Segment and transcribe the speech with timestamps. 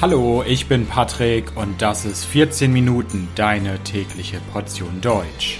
[0.00, 5.58] Hallo, ich bin Patrick und das ist 14 Minuten deine tägliche Portion Deutsch.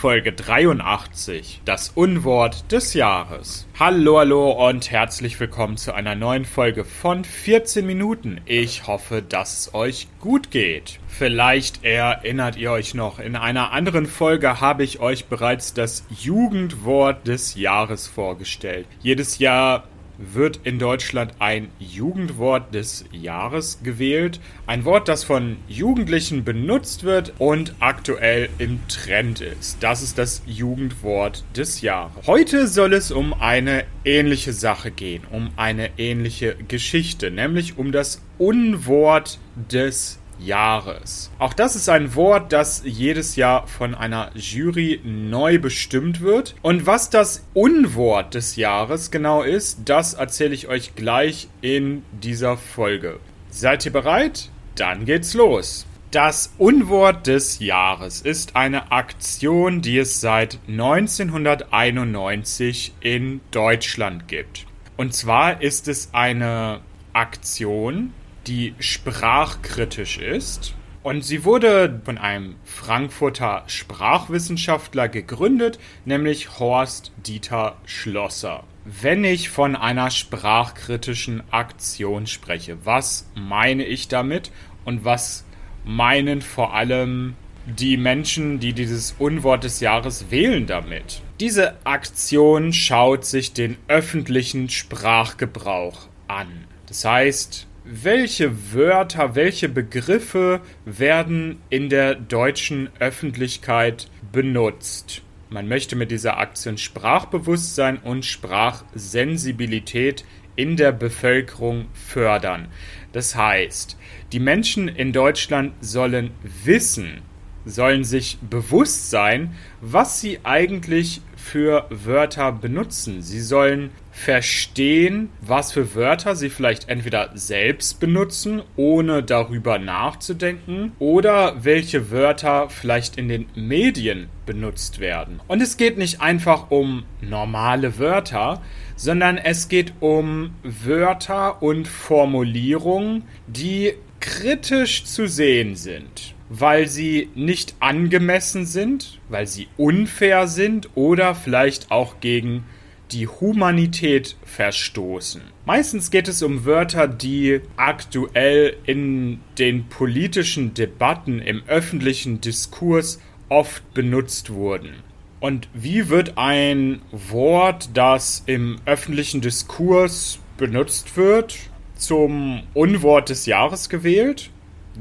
[0.00, 3.66] Folge 83, das Unwort des Jahres.
[3.78, 8.40] Hallo, hallo und herzlich willkommen zu einer neuen Folge von 14 Minuten.
[8.46, 11.00] Ich hoffe, dass es euch gut geht.
[11.06, 17.26] Vielleicht erinnert ihr euch noch, in einer anderen Folge habe ich euch bereits das Jugendwort
[17.26, 18.86] des Jahres vorgestellt.
[19.02, 19.84] Jedes Jahr
[20.20, 24.40] wird in Deutschland ein Jugendwort des Jahres gewählt.
[24.66, 29.82] Ein Wort, das von Jugendlichen benutzt wird und aktuell im Trend ist.
[29.82, 32.26] Das ist das Jugendwort des Jahres.
[32.26, 38.22] Heute soll es um eine ähnliche Sache gehen, um eine ähnliche Geschichte, nämlich um das
[38.38, 39.38] Unwort
[39.70, 41.30] des Jahres.
[41.38, 46.54] Auch das ist ein Wort, das jedes Jahr von einer Jury neu bestimmt wird.
[46.62, 52.56] Und was das Unwort des Jahres genau ist, das erzähle ich euch gleich in dieser
[52.56, 53.20] Folge.
[53.50, 54.50] Seid ihr bereit?
[54.74, 55.86] Dann geht's los.
[56.10, 64.66] Das Unwort des Jahres ist eine Aktion, die es seit 1991 in Deutschland gibt.
[64.96, 66.80] Und zwar ist es eine
[67.12, 68.12] Aktion,
[68.50, 70.74] die sprachkritisch ist.
[71.04, 78.64] Und sie wurde von einem Frankfurter Sprachwissenschaftler gegründet, nämlich Horst Dieter Schlosser.
[78.84, 84.50] Wenn ich von einer sprachkritischen Aktion spreche, was meine ich damit
[84.84, 85.44] und was
[85.84, 91.22] meinen vor allem die Menschen, die dieses Unwort des Jahres wählen damit?
[91.38, 96.66] Diese Aktion schaut sich den öffentlichen Sprachgebrauch an.
[96.88, 105.22] Das heißt, welche Wörter, welche Begriffe werden in der deutschen Öffentlichkeit benutzt?
[105.48, 110.24] Man möchte mit dieser Aktion Sprachbewusstsein und Sprachsensibilität
[110.56, 112.68] in der Bevölkerung fördern.
[113.12, 113.96] Das heißt,
[114.32, 116.30] die Menschen in Deutschland sollen
[116.64, 117.22] wissen,
[117.64, 123.22] sollen sich bewusst sein, was sie eigentlich für Wörter benutzen.
[123.22, 131.64] Sie sollen verstehen, was für Wörter sie vielleicht entweder selbst benutzen, ohne darüber nachzudenken, oder
[131.64, 135.40] welche Wörter vielleicht in den Medien benutzt werden.
[135.48, 138.60] Und es geht nicht einfach um normale Wörter,
[138.96, 147.76] sondern es geht um Wörter und Formulierungen, die kritisch zu sehen sind weil sie nicht
[147.78, 152.64] angemessen sind, weil sie unfair sind oder vielleicht auch gegen
[153.12, 155.42] die Humanität verstoßen.
[155.64, 163.94] Meistens geht es um Wörter, die aktuell in den politischen Debatten im öffentlichen Diskurs oft
[163.94, 164.94] benutzt wurden.
[165.38, 171.56] Und wie wird ein Wort, das im öffentlichen Diskurs benutzt wird,
[171.96, 174.50] zum Unwort des Jahres gewählt?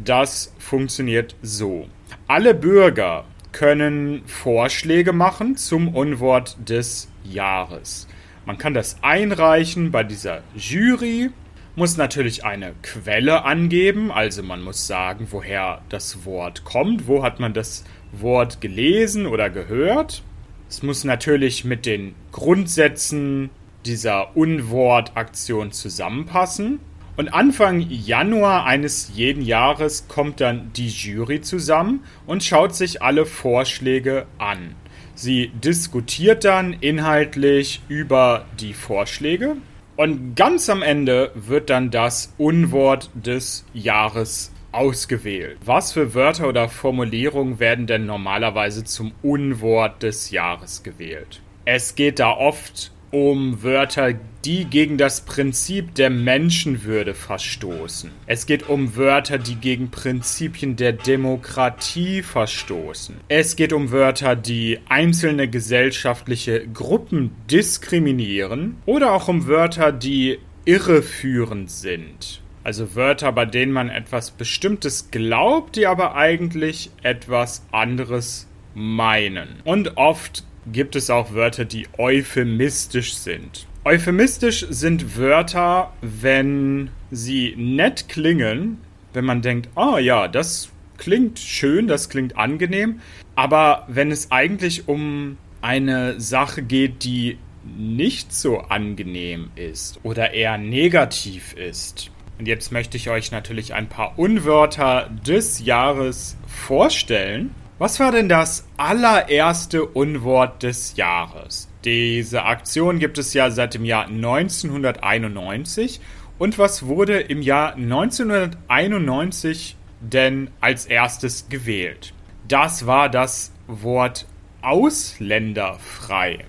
[0.03, 1.87] Das funktioniert so.
[2.27, 8.07] Alle Bürger können Vorschläge machen zum Unwort des Jahres.
[8.45, 11.31] Man kann das einreichen bei dieser Jury,
[11.75, 17.39] muss natürlich eine Quelle angeben, also man muss sagen, woher das Wort kommt, wo hat
[17.39, 20.23] man das Wort gelesen oder gehört.
[20.69, 23.49] Es muss natürlich mit den Grundsätzen
[23.85, 26.79] dieser Unwortaktion zusammenpassen.
[27.19, 33.25] Und Anfang Januar eines jeden Jahres kommt dann die Jury zusammen und schaut sich alle
[33.25, 34.73] Vorschläge an.
[35.15, 39.57] Sie diskutiert dann inhaltlich über die Vorschläge
[39.97, 45.57] und ganz am Ende wird dann das Unwort des Jahres ausgewählt.
[45.65, 51.41] Was für Wörter oder Formulierungen werden denn normalerweise zum Unwort des Jahres gewählt?
[51.65, 54.13] Es geht da oft um Wörter,
[54.45, 58.11] die gegen das Prinzip der Menschenwürde verstoßen.
[58.25, 63.17] Es geht um Wörter, die gegen Prinzipien der Demokratie verstoßen.
[63.27, 71.69] Es geht um Wörter, die einzelne gesellschaftliche Gruppen diskriminieren oder auch um Wörter, die irreführend
[71.69, 72.41] sind.
[72.63, 79.61] Also Wörter, bei denen man etwas Bestimmtes glaubt, die aber eigentlich etwas anderes meinen.
[79.63, 83.67] Und oft gibt es auch Wörter, die euphemistisch sind.
[83.85, 88.77] Euphemistisch sind Wörter, wenn sie nett klingen,
[89.13, 92.99] wenn man denkt, oh ja, das klingt schön, das klingt angenehm,
[93.35, 97.37] aber wenn es eigentlich um eine Sache geht, die
[97.77, 102.11] nicht so angenehm ist oder eher negativ ist.
[102.37, 107.53] Und jetzt möchte ich euch natürlich ein paar Unwörter des Jahres vorstellen.
[107.79, 111.69] Was war denn das allererste Unwort des Jahres?
[111.85, 116.01] Diese Aktion gibt es ja seit dem Jahr 1991.
[116.37, 122.13] Und was wurde im Jahr 1991 denn als erstes gewählt?
[122.49, 124.25] Das war das Wort
[124.61, 126.39] ausländerfrei.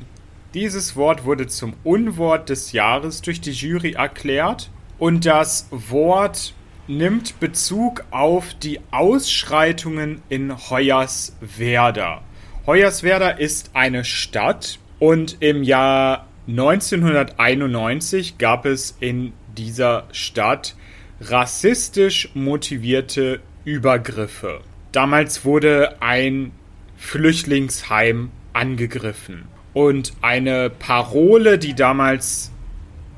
[0.53, 4.69] Dieses Wort wurde zum Unwort des Jahres durch die Jury erklärt
[4.99, 6.55] und das Wort
[6.91, 12.23] nimmt Bezug auf die Ausschreitungen in Hoyerswerda.
[12.67, 20.75] Hoyerswerda ist eine Stadt und im Jahr 1991 gab es in dieser Stadt
[21.21, 24.63] rassistisch motivierte Übergriffe.
[24.91, 26.51] Damals wurde ein
[26.97, 29.45] Flüchtlingsheim angegriffen.
[29.75, 32.51] Und eine Parole, die damals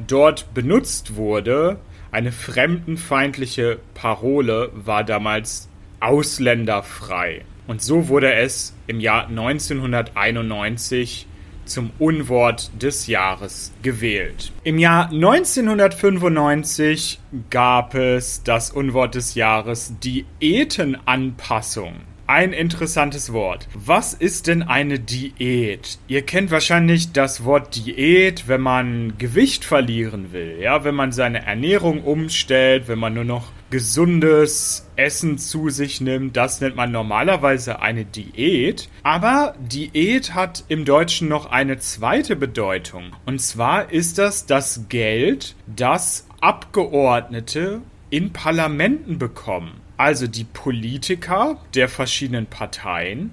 [0.07, 1.79] dort benutzt wurde,
[2.13, 5.69] eine fremdenfeindliche Parole, war damals
[6.01, 7.47] ausländerfrei.
[7.67, 11.27] Und so wurde es im Jahr 1991
[11.65, 14.53] zum Unwort des Jahres gewählt.
[14.65, 17.21] Im Jahr 1995
[17.51, 22.01] gab es das Unwort des Jahres Diätenanpassung.
[22.35, 23.69] Ein interessantes Wort.
[23.75, 25.99] Was ist denn eine Diät?
[26.09, 31.45] Ihr kennt wahrscheinlich das Wort Diät, wenn man Gewicht verlieren will, ja, wenn man seine
[31.45, 37.83] Ernährung umstellt, wenn man nur noch gesundes Essen zu sich nimmt, das nennt man normalerweise
[37.83, 38.89] eine Diät.
[39.03, 43.13] Aber Diät hat im Deutschen noch eine zweite Bedeutung.
[43.27, 51.89] Und zwar ist das das Geld, das Abgeordnete in Parlamenten bekommen also die Politiker der
[51.89, 53.33] verschiedenen Parteien,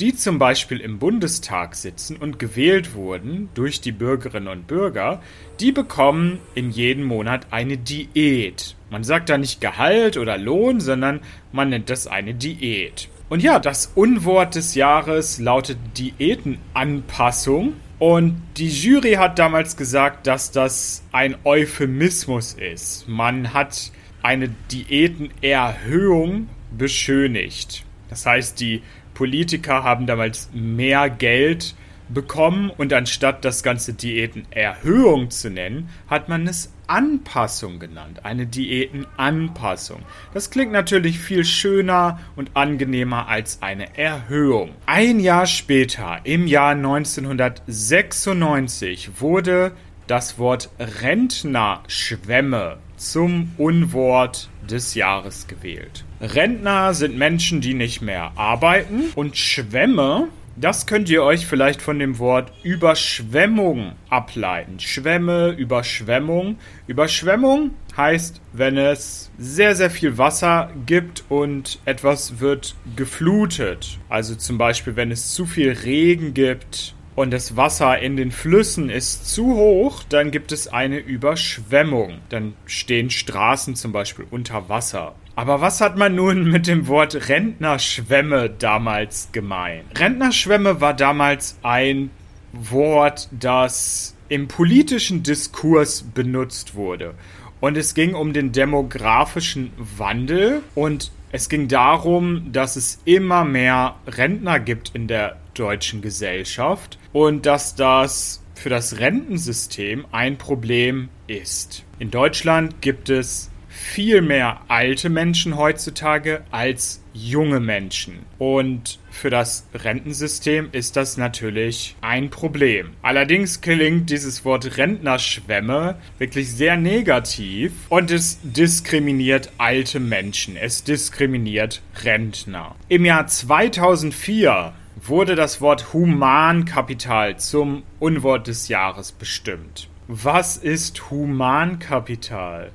[0.00, 5.20] die zum Beispiel im Bundestag sitzen und gewählt wurden durch die Bürgerinnen und Bürger,
[5.58, 8.76] die bekommen in jedem Monat eine Diät.
[8.90, 11.20] Man sagt da nicht Gehalt oder Lohn, sondern
[11.52, 13.08] man nennt das eine Diät.
[13.28, 17.74] Und ja, das Unwort des Jahres lautet Diätenanpassung.
[17.98, 23.08] Und die Jury hat damals gesagt, dass das ein Euphemismus ist.
[23.08, 23.90] Man hat
[24.22, 27.84] eine Diätenerhöhung beschönigt.
[28.08, 28.82] Das heißt, die
[29.14, 31.74] Politiker haben damals mehr Geld
[32.08, 38.24] bekommen und anstatt das Ganze Diätenerhöhung zu nennen, hat man es Anpassung genannt.
[38.24, 40.02] Eine Diätenanpassung.
[40.32, 44.70] Das klingt natürlich viel schöner und angenehmer als eine Erhöhung.
[44.86, 49.72] Ein Jahr später, im Jahr 1996, wurde
[50.06, 56.04] das Wort Rentnerschwemme zum Unwort des Jahres gewählt.
[56.20, 60.28] Rentner sind Menschen, die nicht mehr arbeiten und Schwämme,
[60.60, 64.80] das könnt ihr euch vielleicht von dem Wort Überschwemmung ableiten.
[64.80, 66.56] Schwämme, Überschwemmung.
[66.88, 73.98] Überschwemmung heißt, wenn es sehr, sehr viel Wasser gibt und etwas wird geflutet.
[74.08, 78.90] Also zum Beispiel, wenn es zu viel Regen gibt und das Wasser in den Flüssen
[78.90, 82.20] ist zu hoch, dann gibt es eine Überschwemmung.
[82.28, 85.16] Dann stehen Straßen zum Beispiel unter Wasser.
[85.34, 89.98] Aber was hat man nun mit dem Wort Rentnerschwemme damals gemeint?
[89.98, 92.10] Rentnerschwemme war damals ein
[92.52, 97.14] Wort, das im politischen Diskurs benutzt wurde.
[97.58, 103.96] Und es ging um den demografischen Wandel und es ging darum, dass es immer mehr
[104.06, 111.84] Rentner gibt in der deutschen Gesellschaft und dass das für das Rentensystem ein Problem ist.
[111.98, 118.26] In Deutschland gibt es viel mehr alte Menschen heutzutage als junge Menschen.
[118.38, 122.90] Und für das Rentensystem ist das natürlich ein Problem.
[123.02, 130.56] Allerdings klingt dieses Wort Rentnerschwemme wirklich sehr negativ und es diskriminiert alte Menschen.
[130.56, 132.74] Es diskriminiert Rentner.
[132.88, 134.72] Im Jahr 2004
[135.06, 139.87] wurde das Wort Humankapital zum Unwort des Jahres bestimmt.
[140.10, 142.70] Was ist Humankapital?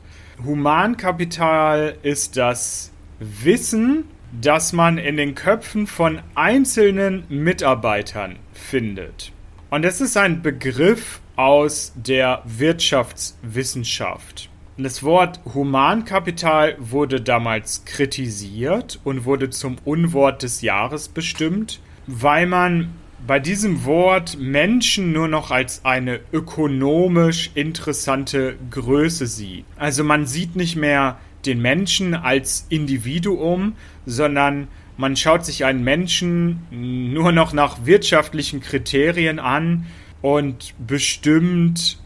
[0.46, 4.04] Humankapital ist das Wissen,
[4.40, 9.32] das man in den Köpfen von einzelnen Mitarbeitern findet.
[9.72, 14.52] Und es ist ein Begriff aus der Wirtschaftswissenschaft.
[14.78, 22.94] Das Wort Humankapital wurde damals kritisiert und wurde zum Unwort des Jahres bestimmt, weil man
[23.26, 29.66] bei diesem Wort Menschen nur noch als eine ökonomisch interessante Größe sieht.
[29.78, 33.76] Also man sieht nicht mehr den Menschen als Individuum,
[34.06, 39.86] sondern man schaut sich einen Menschen nur noch nach wirtschaftlichen Kriterien an
[40.22, 41.98] und bestimmt,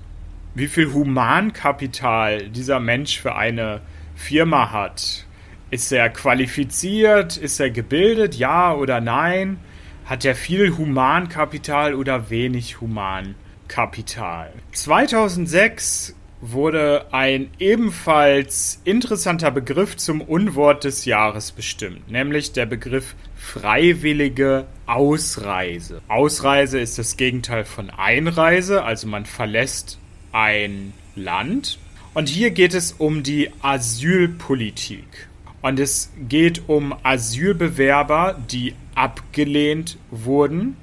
[0.56, 3.82] wie viel Humankapital dieser Mensch für eine
[4.16, 5.26] Firma hat
[5.70, 7.38] Ist er qualifiziert?
[7.38, 8.36] Ist er gebildet?
[8.36, 9.60] Ja oder nein?
[10.08, 14.54] Hat er viel Humankapital oder wenig Humankapital?
[14.72, 24.66] 2006 wurde ein ebenfalls interessanter Begriff zum Unwort des Jahres bestimmt, nämlich der Begriff freiwillige
[24.86, 26.02] Ausreise.
[26.08, 30.00] Ausreise ist das Gegenteil von Einreise, also man verlässt
[30.32, 31.80] ein Land.
[32.14, 35.27] Und hier geht es um die Asylpolitik.
[35.62, 40.78] Und es geht um Asylbewerber, die abgelehnt wurden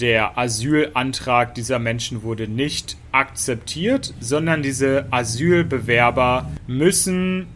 [0.00, 7.46] der Asylantrag dieser Menschen wurde nicht akzeptiert, sondern diese Asylbewerber müssen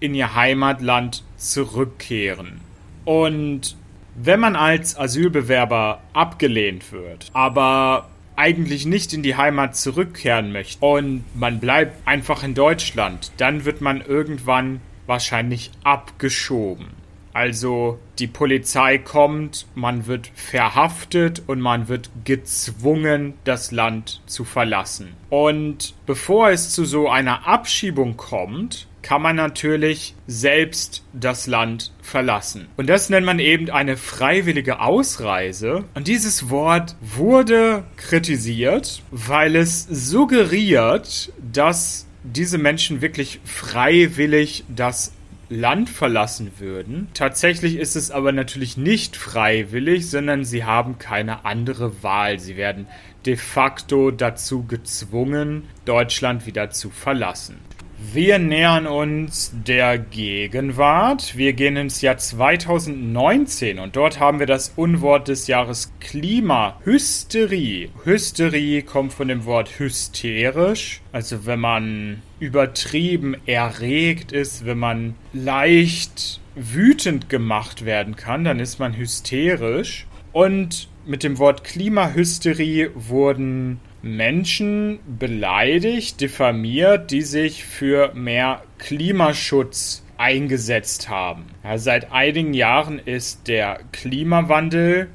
[0.00, 2.60] in ihr Heimatland zurückkehren.
[3.04, 3.76] Und
[4.14, 11.24] wenn man als Asylbewerber abgelehnt wird, aber eigentlich nicht in die Heimat zurückkehren möchte und
[11.34, 16.88] man bleibt einfach in Deutschland, dann wird man irgendwann wahrscheinlich abgeschoben.
[17.36, 25.12] Also die Polizei kommt, man wird verhaftet und man wird gezwungen, das Land zu verlassen.
[25.28, 32.68] Und bevor es zu so einer Abschiebung kommt, kann man natürlich selbst das Land verlassen.
[32.76, 35.84] Und das nennt man eben eine freiwillige Ausreise.
[35.94, 45.12] Und dieses Wort wurde kritisiert, weil es suggeriert, dass diese Menschen wirklich freiwillig das
[45.48, 47.06] Land verlassen würden.
[47.14, 52.40] Tatsächlich ist es aber natürlich nicht freiwillig, sondern sie haben keine andere Wahl.
[52.40, 52.88] Sie werden
[53.26, 57.58] de facto dazu gezwungen, Deutschland wieder zu verlassen.
[57.98, 61.34] Wir nähern uns der Gegenwart.
[61.34, 67.88] Wir gehen ins Jahr 2019 und dort haben wir das Unwort des Jahres Klimahysterie.
[68.04, 76.42] Hysterie kommt von dem Wort hysterisch, also wenn man übertrieben erregt ist, wenn man leicht
[76.54, 80.06] wütend gemacht werden kann, dann ist man hysterisch.
[80.32, 91.08] Und mit dem Wort Klimahysterie wurden Menschen beleidigt, diffamiert, die sich für mehr Klimaschutz eingesetzt
[91.08, 91.46] haben.
[91.64, 95.08] Ja, seit einigen Jahren ist der Klimawandel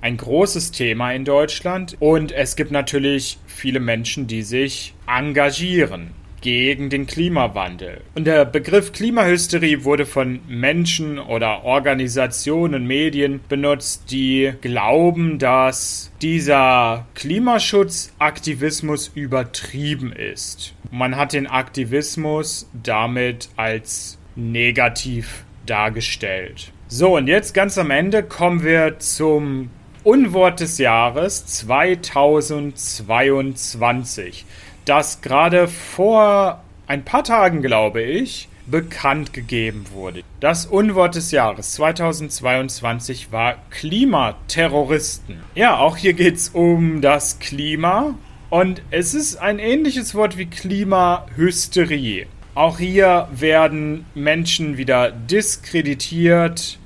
[0.00, 6.90] ein großes Thema in Deutschland und es gibt natürlich viele Menschen, die sich engagieren gegen
[6.90, 8.00] den Klimawandel.
[8.14, 17.06] Und der Begriff Klimahysterie wurde von Menschen oder Organisationen, Medien benutzt, die glauben, dass dieser
[17.14, 20.74] Klimaschutzaktivismus übertrieben ist.
[20.90, 26.72] Man hat den Aktivismus damit als negativ dargestellt.
[26.88, 29.70] So, und jetzt ganz am Ende kommen wir zum
[30.02, 34.46] Unwort des Jahres 2022
[34.90, 40.24] das gerade vor ein paar Tagen, glaube ich, bekannt gegeben wurde.
[40.40, 45.36] Das Unwort des Jahres 2022 war Klimaterroristen.
[45.54, 48.16] Ja, auch hier geht es um das Klima
[48.48, 52.26] und es ist ein ähnliches Wort wie Klimahysterie.
[52.56, 56.80] Auch hier werden Menschen wieder diskreditiert,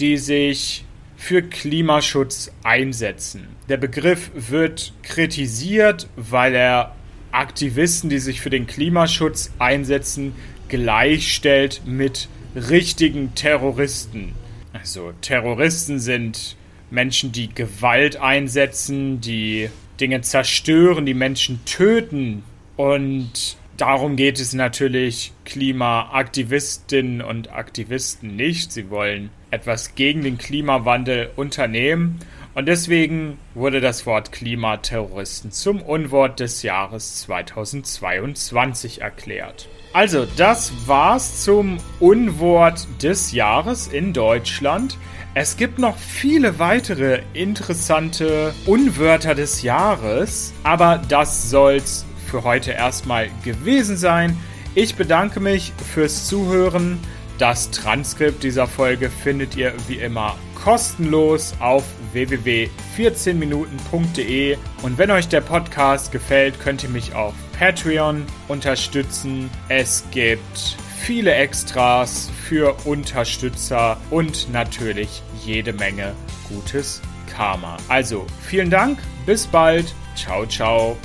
[0.00, 0.84] die sich
[1.16, 3.46] für Klimaschutz einsetzen.
[3.68, 6.95] Der Begriff wird kritisiert, weil er
[7.32, 10.34] Aktivisten, die sich für den Klimaschutz einsetzen,
[10.68, 14.34] gleichstellt mit richtigen Terroristen.
[14.72, 16.56] Also Terroristen sind
[16.90, 22.42] Menschen, die Gewalt einsetzen, die Dinge zerstören, die Menschen töten.
[22.76, 28.72] Und darum geht es natürlich Klimaaktivistinnen und Aktivisten nicht.
[28.72, 32.18] Sie wollen etwas gegen den Klimawandel unternehmen.
[32.56, 39.68] Und deswegen wurde das Wort Klimaterroristen zum Unwort des Jahres 2022 erklärt.
[39.92, 44.96] Also, das war's zum Unwort des Jahres in Deutschland.
[45.34, 53.28] Es gibt noch viele weitere interessante Unwörter des Jahres, aber das soll's für heute erstmal
[53.44, 54.34] gewesen sein.
[54.74, 57.00] Ich bedanke mich fürs Zuhören.
[57.36, 60.36] Das Transkript dieser Folge findet ihr wie immer
[60.66, 69.48] kostenlos auf www.14minuten.de und wenn euch der Podcast gefällt, könnt ihr mich auf Patreon unterstützen.
[69.68, 76.14] Es gibt viele Extras für Unterstützer und natürlich jede Menge
[76.48, 77.00] gutes
[77.32, 77.76] Karma.
[77.86, 80.96] Also vielen Dank, bis bald, ciao ciao.